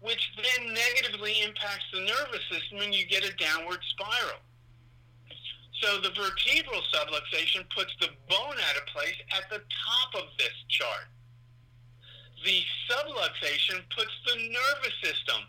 [0.00, 4.40] which then negatively impacts the nervous system and you get a downward spiral.
[5.80, 10.54] So the vertebral subluxation puts the bone out of place at the top of this
[10.68, 11.06] chart.
[12.44, 15.42] The subluxation puts the nervous system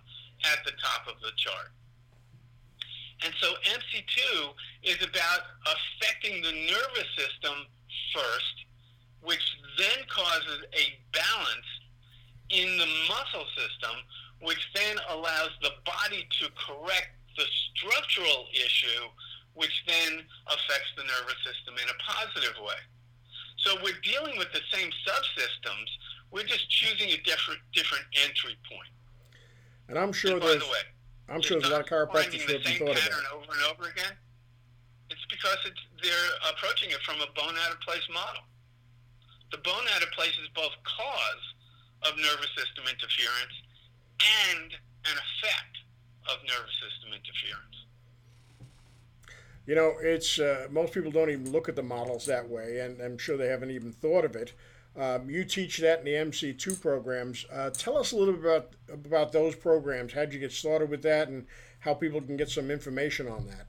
[0.51, 1.71] at the top of the chart.
[3.23, 7.65] And so MC2 is about affecting the nervous system
[8.13, 8.65] first,
[9.21, 11.69] which then causes a balance
[12.49, 13.95] in the muscle system,
[14.41, 19.03] which then allows the body to correct the structural issue,
[19.53, 22.79] which then affects the nervous system in a positive way.
[23.57, 25.89] So we're dealing with the same subsystems,
[26.31, 28.93] we're just choosing a different different entry point.
[29.89, 30.85] And I'm sure and by the way,
[31.27, 33.89] I'm sure there's a lot of chiropractors who have the same pattern over and over
[33.89, 34.13] again.
[35.09, 38.45] It's because it's, they're approaching it from a bone out of place model.
[39.51, 41.45] The bone out of place is both cause
[42.05, 43.55] of nervous system interference
[44.21, 44.69] and
[45.09, 45.75] an effect
[46.29, 47.88] of nervous system interference.
[49.65, 53.01] You know, it's uh, most people don't even look at the models that way, and
[53.01, 54.53] I'm sure they haven't even thought of it.
[54.97, 57.45] Um, you teach that in the MC2 programs.
[57.51, 60.13] Uh, tell us a little bit about about those programs.
[60.13, 61.45] How'd you get started with that, and
[61.79, 63.67] how people can get some information on that?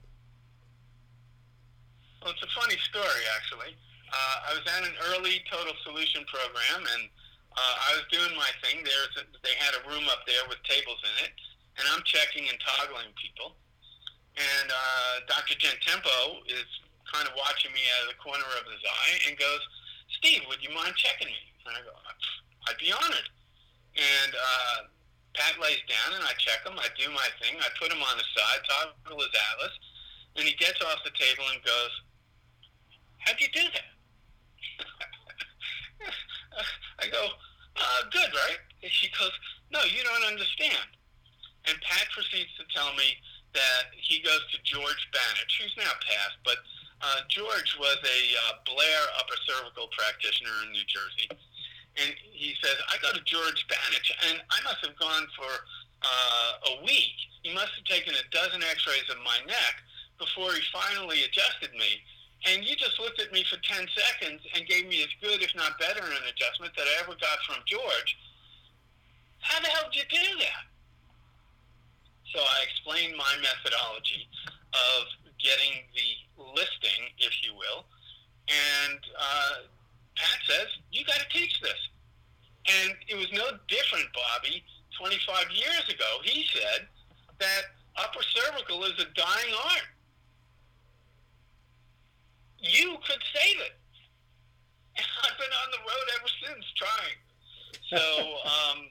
[2.22, 3.76] Well, it's a funny story, actually.
[4.10, 7.08] Uh, I was at an early total solution program, and
[7.54, 8.82] uh, I was doing my thing.
[8.82, 11.34] There's they had a room up there with tables in it,
[11.78, 13.56] and I'm checking and toggling people.
[14.36, 15.58] And uh, Dr.
[15.58, 16.68] Gentempo is
[17.10, 19.62] kind of watching me out of the corner of his eye and goes,
[20.18, 21.40] Steve, would you mind checking me?
[21.66, 21.92] And I go,
[22.70, 23.28] I'd be honored.
[23.98, 24.86] And uh,
[25.34, 26.78] Pat lays down and I check him.
[26.78, 27.58] I do my thing.
[27.58, 29.74] I put him on the side, toggle his atlas,
[30.38, 31.92] and he gets off the table and goes,
[33.18, 33.90] How'd you do that?
[37.04, 37.28] I go,
[37.76, 38.60] uh, good, right?
[38.82, 39.32] And she goes,
[39.72, 40.88] no, you don't understand.
[41.66, 43.16] And Pat proceeds to tell me
[43.54, 46.58] that he goes to George Banich, who's now passed, but
[47.02, 51.28] uh, George was a uh, Blair upper cervical practitioner in New Jersey.
[51.96, 55.50] And he says, I go to George Banich, and I must have gone for
[56.02, 57.16] uh, a week.
[57.42, 59.74] He must have taken a dozen x rays of my neck
[60.18, 62.04] before he finally adjusted me.
[62.46, 65.54] And you just looked at me for 10 seconds and gave me as good, if
[65.56, 68.16] not better, an adjustment that I ever got from George.
[69.40, 70.69] How the hell did you do that?
[72.32, 74.28] So I explained my methodology
[74.72, 75.02] of
[75.42, 77.84] getting the listing, if you will.
[78.46, 79.66] And uh,
[80.14, 81.78] Pat says, you got to teach this.
[82.66, 84.62] And it was no different, Bobby.
[84.98, 86.86] 25 years ago, he said
[87.38, 87.62] that
[87.96, 89.88] upper cervical is a dying art.
[92.58, 93.76] You could save it.
[94.96, 97.18] And I've been on the road ever since trying.
[97.88, 97.98] So,
[98.44, 98.90] um,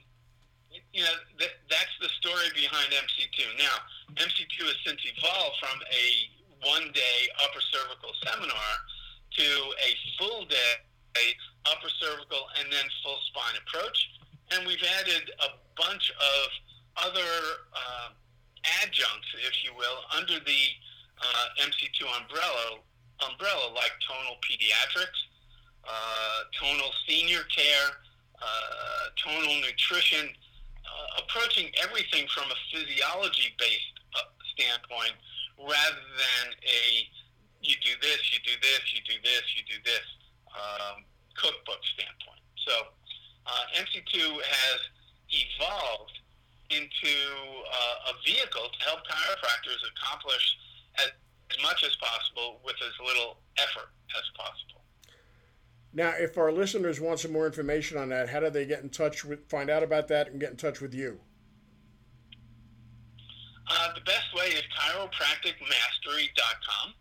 [0.93, 3.57] you know, that, that's the story behind MC2.
[3.57, 3.75] Now,
[4.15, 6.05] MC2 has since evolved from a
[6.65, 8.71] one day upper cervical seminar
[9.37, 9.47] to
[9.79, 10.81] a full day
[11.65, 14.09] upper cervical and then full spine approach.
[14.51, 16.47] And we've added a bunch of
[16.97, 17.31] other
[17.73, 18.09] uh,
[18.83, 20.63] adjuncts, if you will, under the
[21.21, 22.79] uh, MC2 umbrella,
[23.29, 25.19] umbrella like tonal pediatrics,
[25.87, 27.89] uh, tonal senior care,
[28.41, 30.29] uh, tonal nutrition,
[31.17, 35.13] approaching everything from a physiology based uh, standpoint
[35.57, 37.07] rather than a
[37.61, 40.05] you do this, you do this, you do this, you do this
[40.55, 41.03] um,
[41.35, 42.39] cookbook standpoint.
[42.63, 42.73] So
[43.45, 44.79] uh, MC2 has
[45.27, 46.15] evolved
[46.69, 50.57] into uh, a vehicle to help chiropractors accomplish
[50.99, 51.11] as,
[51.51, 54.78] as much as possible with as little effort as possible.
[55.93, 58.89] Now, if our listeners want some more information on that, how do they get in
[58.89, 61.19] touch with, find out about that, and get in touch with you?
[63.67, 66.93] Uh, the best way is chiropracticmastery.com.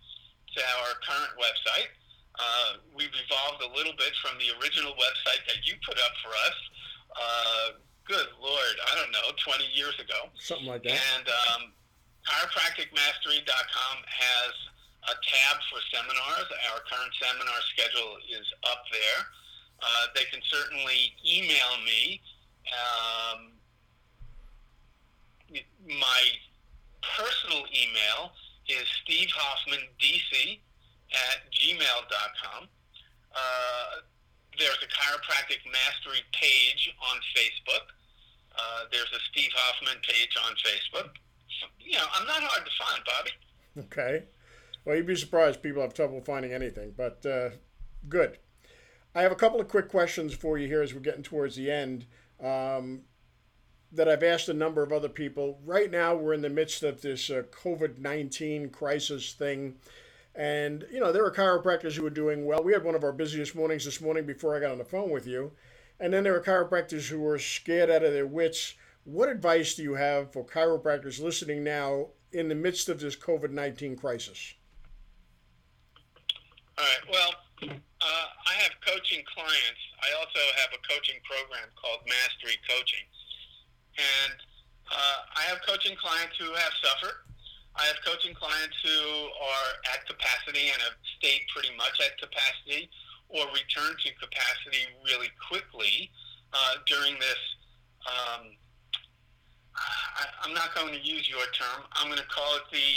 [0.48, 1.88] It's our current website.
[2.38, 6.30] Uh, we've evolved a little bit from the original website that you put up for
[6.30, 6.54] us
[7.16, 7.68] uh,
[8.06, 10.28] good lord, I don't know, 20 years ago.
[10.38, 10.98] Something like that.
[11.16, 11.72] And um,
[12.26, 14.52] chiropracticmastery.com has
[15.08, 16.48] a tab for seminars.
[16.72, 19.20] Our current seminar schedule is up there.
[19.80, 22.20] Uh, they can certainly email me.
[22.68, 23.52] Um,
[25.86, 26.22] my
[27.00, 28.32] personal email
[28.68, 30.60] is Steve Hoffman, DC
[31.12, 32.68] at gmail.com.
[33.32, 34.02] Uh,
[34.58, 37.86] there's a chiropractic mastery page on Facebook.
[38.58, 41.10] Uh, there's a Steve Hoffman page on Facebook.
[41.80, 43.30] You know, I'm not hard to find, Bobby.
[43.86, 44.24] Okay.
[44.84, 47.50] Well, you'd be surprised people have trouble finding anything, but uh,
[48.08, 48.38] good.
[49.14, 51.70] I have a couple of quick questions for you here as we're getting towards the
[51.70, 52.06] end
[52.42, 53.02] um,
[53.92, 55.58] that I've asked a number of other people.
[55.64, 59.76] Right now, we're in the midst of this uh, COVID 19 crisis thing.
[60.34, 62.62] And, you know, there are chiropractors who are doing well.
[62.62, 65.10] We had one of our busiest mornings this morning before I got on the phone
[65.10, 65.52] with you.
[65.98, 68.74] And then there are chiropractors who are scared out of their wits.
[69.02, 73.50] What advice do you have for chiropractors listening now in the midst of this COVID
[73.50, 74.54] 19 crisis?
[76.78, 77.04] All right.
[77.10, 77.32] Well,
[77.74, 79.82] uh, I have coaching clients.
[79.98, 83.02] I also have a coaching program called Mastery Coaching.
[83.98, 84.38] And
[84.86, 87.26] uh, I have coaching clients who have suffered.
[87.74, 92.86] I have coaching clients who are at capacity and have stayed pretty much at capacity
[93.26, 96.14] or returned to capacity really quickly
[96.54, 97.42] uh, during this.
[98.06, 98.54] Um,
[99.74, 101.90] I, am not going to use your term.
[101.98, 102.90] I'm going to call it the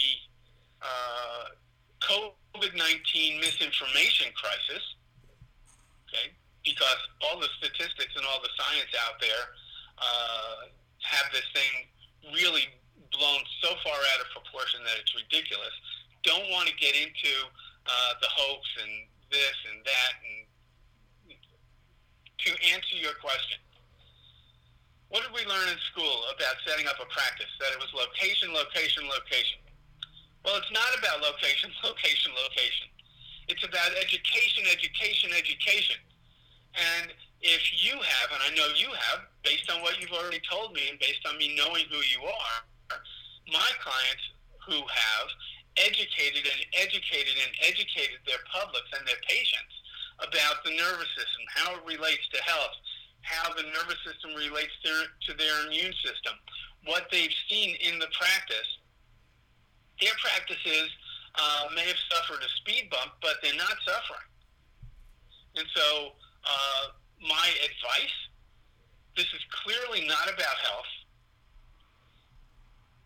[0.85, 1.45] uh,
[2.05, 4.83] COVID 19 misinformation crisis.
[6.07, 6.33] Okay?
[6.63, 9.45] Because all the statistics and all the science out there
[9.97, 10.67] uh,
[11.01, 11.87] have this thing
[12.35, 12.67] really
[13.11, 15.73] blown so far out of proportion that it's ridiculous.
[16.23, 17.33] Don't want to get into
[17.87, 18.93] uh, the hoax and
[19.31, 20.11] this and that.
[20.21, 20.37] And
[22.45, 23.57] to answer your question,
[25.09, 27.51] what did we learn in school about setting up a practice?
[27.59, 29.59] That it was location, location, location.
[30.43, 32.87] Well, it's not about location, location, location.
[33.47, 35.99] It's about education, education, education.
[36.73, 40.73] And if you have, and I know you have, based on what you've already told
[40.73, 42.97] me and based on me knowing who you are,
[43.51, 44.23] my clients
[44.65, 45.27] who have
[45.77, 49.73] educated and educated and educated their publics and their patients
[50.21, 52.75] about the nervous system, how it relates to health,
[53.21, 54.91] how the nervous system relates to,
[55.25, 56.37] to their immune system,
[56.85, 58.69] what they've seen in the practice.
[60.01, 60.89] Their practices
[61.35, 64.27] uh, may have suffered a speed bump, but they're not suffering.
[65.55, 66.11] And so,
[66.43, 66.83] uh,
[67.21, 68.17] my advice
[69.15, 70.87] this is clearly not about health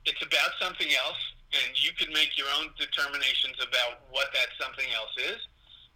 [0.05, 1.17] it's about something else,
[1.51, 5.41] and you can make your own determinations about what that something else is.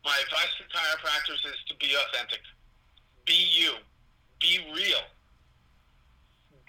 [0.04, 2.42] My advice to chiropractors is to be authentic.
[3.26, 3.74] Be you.
[4.42, 5.06] Be real.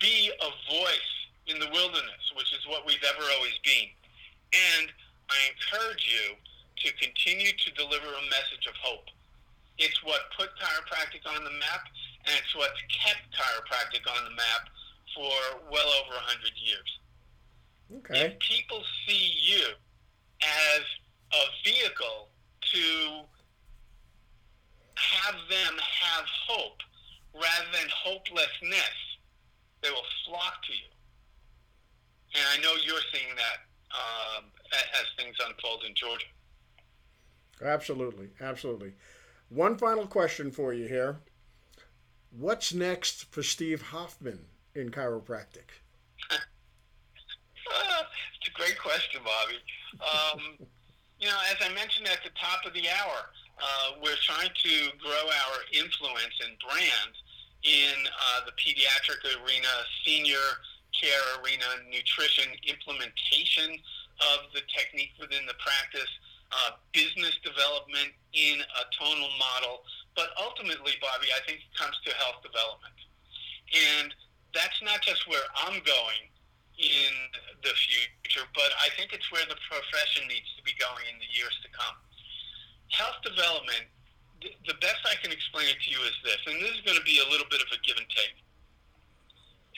[0.00, 1.12] Be a voice
[1.46, 3.88] in the wilderness, which is what we've ever always been.
[4.52, 4.92] And
[5.30, 6.34] I encourage you
[6.84, 9.06] to continue to deliver a message of hope.
[9.78, 11.88] It's what put chiropractic on the map,
[12.26, 14.68] and it's what's kept chiropractic on the map
[15.14, 16.90] for well over 100 years.
[17.98, 18.32] Okay.
[18.32, 19.66] If people see you
[20.42, 20.82] as
[21.32, 22.28] a vehicle
[22.72, 23.24] to
[24.94, 26.80] have them have hope
[27.34, 28.96] rather than hopelessness,
[29.82, 30.90] they will flock to you.
[32.34, 36.26] And I know you're seeing that um, as things unfold in Georgia.
[37.62, 38.94] Absolutely, absolutely.
[39.48, 41.18] One final question for you here.
[42.30, 45.82] What's next for Steve Hoffman in chiropractic?
[46.30, 49.58] it's a great question, Bobby.
[49.98, 50.68] Um,
[51.18, 53.28] you know, as I mentioned at the top of the hour,
[53.60, 57.12] uh, we're trying to grow our influence and brand
[57.62, 59.68] in uh, the pediatric arena,
[60.06, 60.38] senior
[61.00, 63.80] care arena, nutrition implementation
[64.36, 66.12] of the technique within the practice,
[66.52, 69.80] uh, business development in a tonal model.
[70.12, 72.98] But ultimately, Bobby, I think it comes to health development.
[73.72, 74.12] And
[74.52, 76.22] that's not just where I'm going
[76.76, 77.12] in
[77.62, 81.30] the future, but I think it's where the profession needs to be going in the
[81.32, 81.96] years to come.
[82.90, 83.86] Health development,
[84.42, 87.06] the best I can explain it to you is this, and this is going to
[87.06, 88.34] be a little bit of a give and take.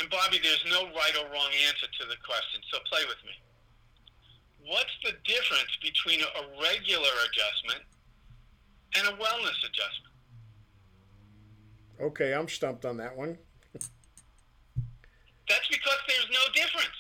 [0.01, 3.32] And Bobby, there's no right or wrong answer to the question, so play with me.
[4.66, 7.82] What's the difference between a regular adjustment
[8.97, 10.14] and a wellness adjustment?
[12.01, 13.36] Okay, I'm stumped on that one.
[15.49, 16.99] That's because there's no difference.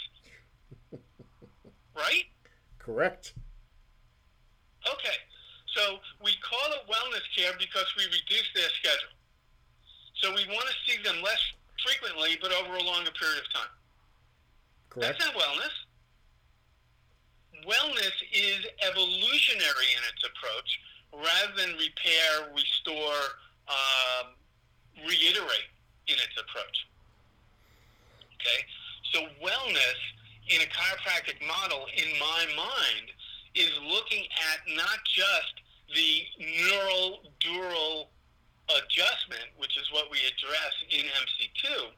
[1.96, 2.24] right?
[2.78, 3.34] Correct.
[4.86, 5.16] Okay.
[5.74, 9.16] So we call it wellness care because we reduce their schedule.
[10.20, 11.40] So we want to see them less
[11.84, 13.72] frequently, but over a longer period of time.
[14.90, 15.18] Correct.
[15.18, 15.74] That's not wellness.
[17.66, 20.80] Wellness is evolutionary in its approach
[21.12, 24.34] rather than repair, restore, um,
[25.06, 25.70] reiterate
[26.08, 26.86] in its approach.
[28.40, 28.64] Okay?
[29.12, 30.00] So, wellness
[30.48, 33.12] in a chiropractic model, in my mind,
[33.54, 35.54] is looking at not just
[35.94, 38.06] the neural dural
[38.80, 41.90] adjustment, which is what we address in MC2,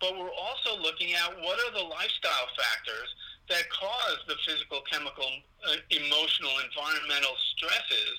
[0.00, 3.08] but we're also looking at what are the lifestyle factors
[3.48, 5.28] that cause the physical, chemical,
[5.68, 8.18] uh, emotional, environmental stresses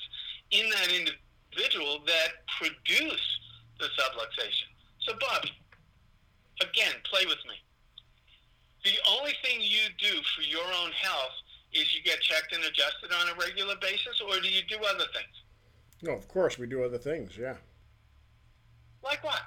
[0.51, 3.25] in that individual that produce
[3.79, 4.71] the subluxation.
[4.99, 5.51] So, Bobby,
[6.61, 7.59] again, play with me.
[8.83, 11.35] The only thing you do for your own health
[11.73, 15.05] is you get checked and adjusted on a regular basis, or do you do other
[15.13, 15.35] things?
[16.01, 17.37] No, of course we do other things.
[17.37, 17.55] Yeah.
[19.03, 19.41] Like what?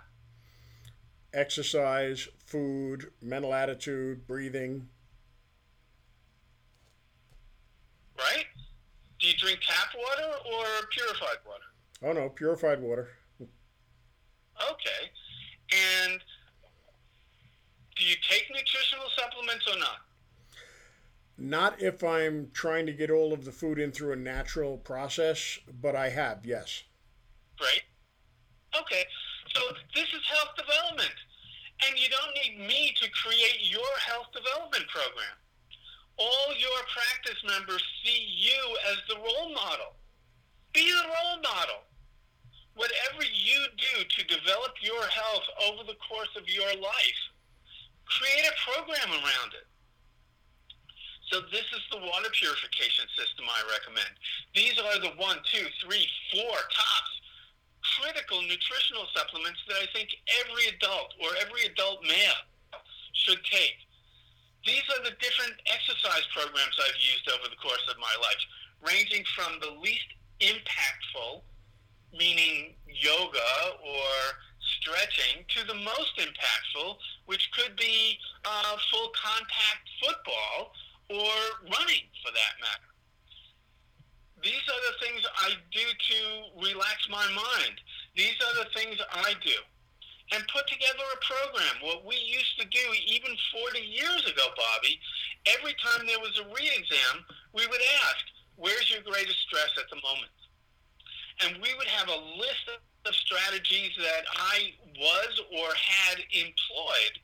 [1.32, 4.88] Exercise, food, mental attitude, breathing.
[8.18, 8.46] Right?
[9.20, 11.64] Do you drink tap water or purified water?
[12.02, 13.08] Oh no, purified water.
[13.40, 15.10] Okay.
[15.72, 16.20] And
[17.96, 19.98] do you take nutritional supplements or not?
[21.38, 25.58] Not if I'm trying to get all of the food in through a natural process,
[25.80, 26.82] but I have, yes.
[27.58, 27.82] Great.
[28.78, 29.04] Okay.
[29.54, 29.60] So
[29.94, 31.14] this is health development.
[31.86, 35.36] And you don't need me to create your health development program.
[36.20, 38.60] All your practice members see you
[38.92, 39.96] as the role model.
[40.74, 41.80] Be the role model.
[42.76, 47.22] Whatever you do to develop your health over the course of your life,
[48.04, 49.66] create a program around it.
[51.32, 54.12] So this is the water purification system I recommend.
[54.54, 57.19] These are the one, two, three, four tops
[57.98, 60.10] critical nutritional supplements that I think
[60.44, 62.42] every adult or every adult male
[63.12, 63.76] should take.
[64.66, 68.42] These are the different exercise programs I've used over the course of my life,
[68.84, 70.06] ranging from the least
[70.40, 71.40] impactful,
[72.12, 74.12] meaning yoga or
[74.78, 80.72] stretching, to the most impactful, which could be uh, full contact football
[81.08, 81.34] or
[81.64, 82.89] running for that matter.
[84.42, 86.18] These are the things I do to
[86.64, 87.76] relax my mind.
[88.16, 89.56] These are the things I do.
[90.32, 91.82] And put together a program.
[91.82, 95.00] What we used to do even 40 years ago, Bobby,
[95.46, 98.24] every time there was a re-exam, we would ask,
[98.56, 100.32] where's your greatest stress at the moment?
[101.42, 102.70] And we would have a list
[103.06, 107.14] of strategies that I was or had employed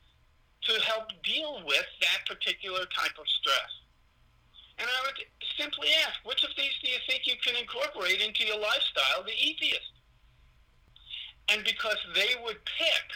[0.63, 3.86] to help deal with that particular type of stress.
[4.79, 5.17] And I would
[5.59, 9.33] simply ask, which of these do you think you can incorporate into your lifestyle the
[9.33, 9.93] easiest?
[11.49, 13.07] And because they would pick,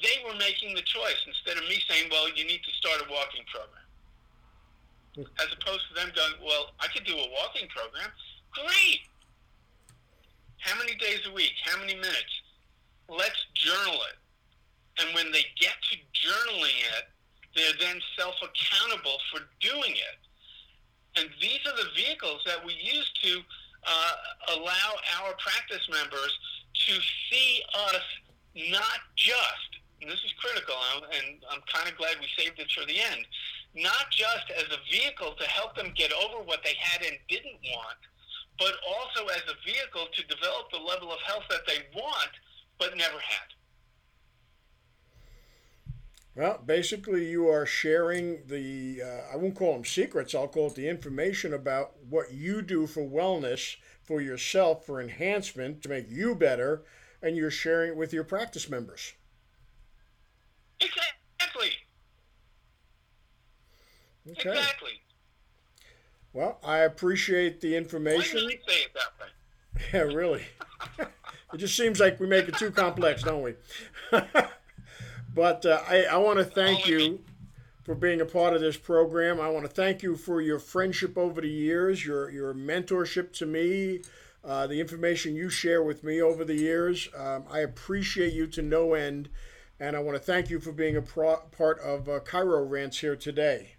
[0.00, 3.12] they were making the choice instead of me saying, well, you need to start a
[3.12, 3.86] walking program.
[5.16, 5.28] Hmm.
[5.42, 8.08] As opposed to them going, well, I could do a walking program.
[8.54, 9.04] Great.
[10.58, 11.52] How many days a week?
[11.64, 12.34] How many minutes?
[13.08, 14.18] Let's journal it.
[15.00, 17.08] And when they get to journaling it,
[17.58, 20.18] they're then self-accountable for doing it.
[21.16, 23.40] And these are the vehicles that we use to
[23.86, 24.14] uh,
[24.54, 24.88] allow
[25.20, 26.38] our practice members
[26.86, 26.94] to
[27.30, 28.04] see us
[28.54, 30.74] not just, and this is critical,
[31.10, 33.26] and I'm kind of glad we saved it for the end,
[33.74, 37.58] not just as a vehicle to help them get over what they had and didn't
[37.74, 37.98] want,
[38.58, 42.30] but also as a vehicle to develop the level of health that they want
[42.78, 43.50] but never had.
[46.38, 50.76] Well, basically, you are sharing the, uh, I won't call them secrets, I'll call it
[50.76, 53.74] the information about what you do for wellness,
[54.04, 56.84] for yourself, for enhancement, to make you better,
[57.20, 59.14] and you're sharing it with your practice members.
[60.80, 61.72] Exactly.
[64.30, 64.50] Okay.
[64.50, 64.92] Exactly.
[66.32, 68.44] Well, I appreciate the information.
[68.44, 69.26] Why did I say it that way?
[69.92, 70.44] Yeah, really.
[71.00, 73.54] it just seems like we make it too complex, don't we?
[75.34, 77.20] But uh, I, I want to thank you
[77.84, 79.40] for being a part of this program.
[79.40, 83.46] I want to thank you for your friendship over the years, your, your mentorship to
[83.46, 84.00] me,
[84.44, 87.08] uh, the information you share with me over the years.
[87.16, 89.30] Um, I appreciate you to no end,
[89.80, 92.98] and I want to thank you for being a pro- part of uh, Chiro Rants
[92.98, 93.76] here today.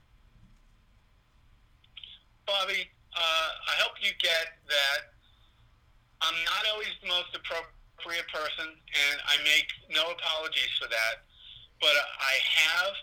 [2.47, 5.13] Bobby, uh, I hope you get that
[6.21, 11.28] I'm not always the most appropriate person, and I make no apologies for that
[11.82, 12.36] but I
[12.67, 12.93] have,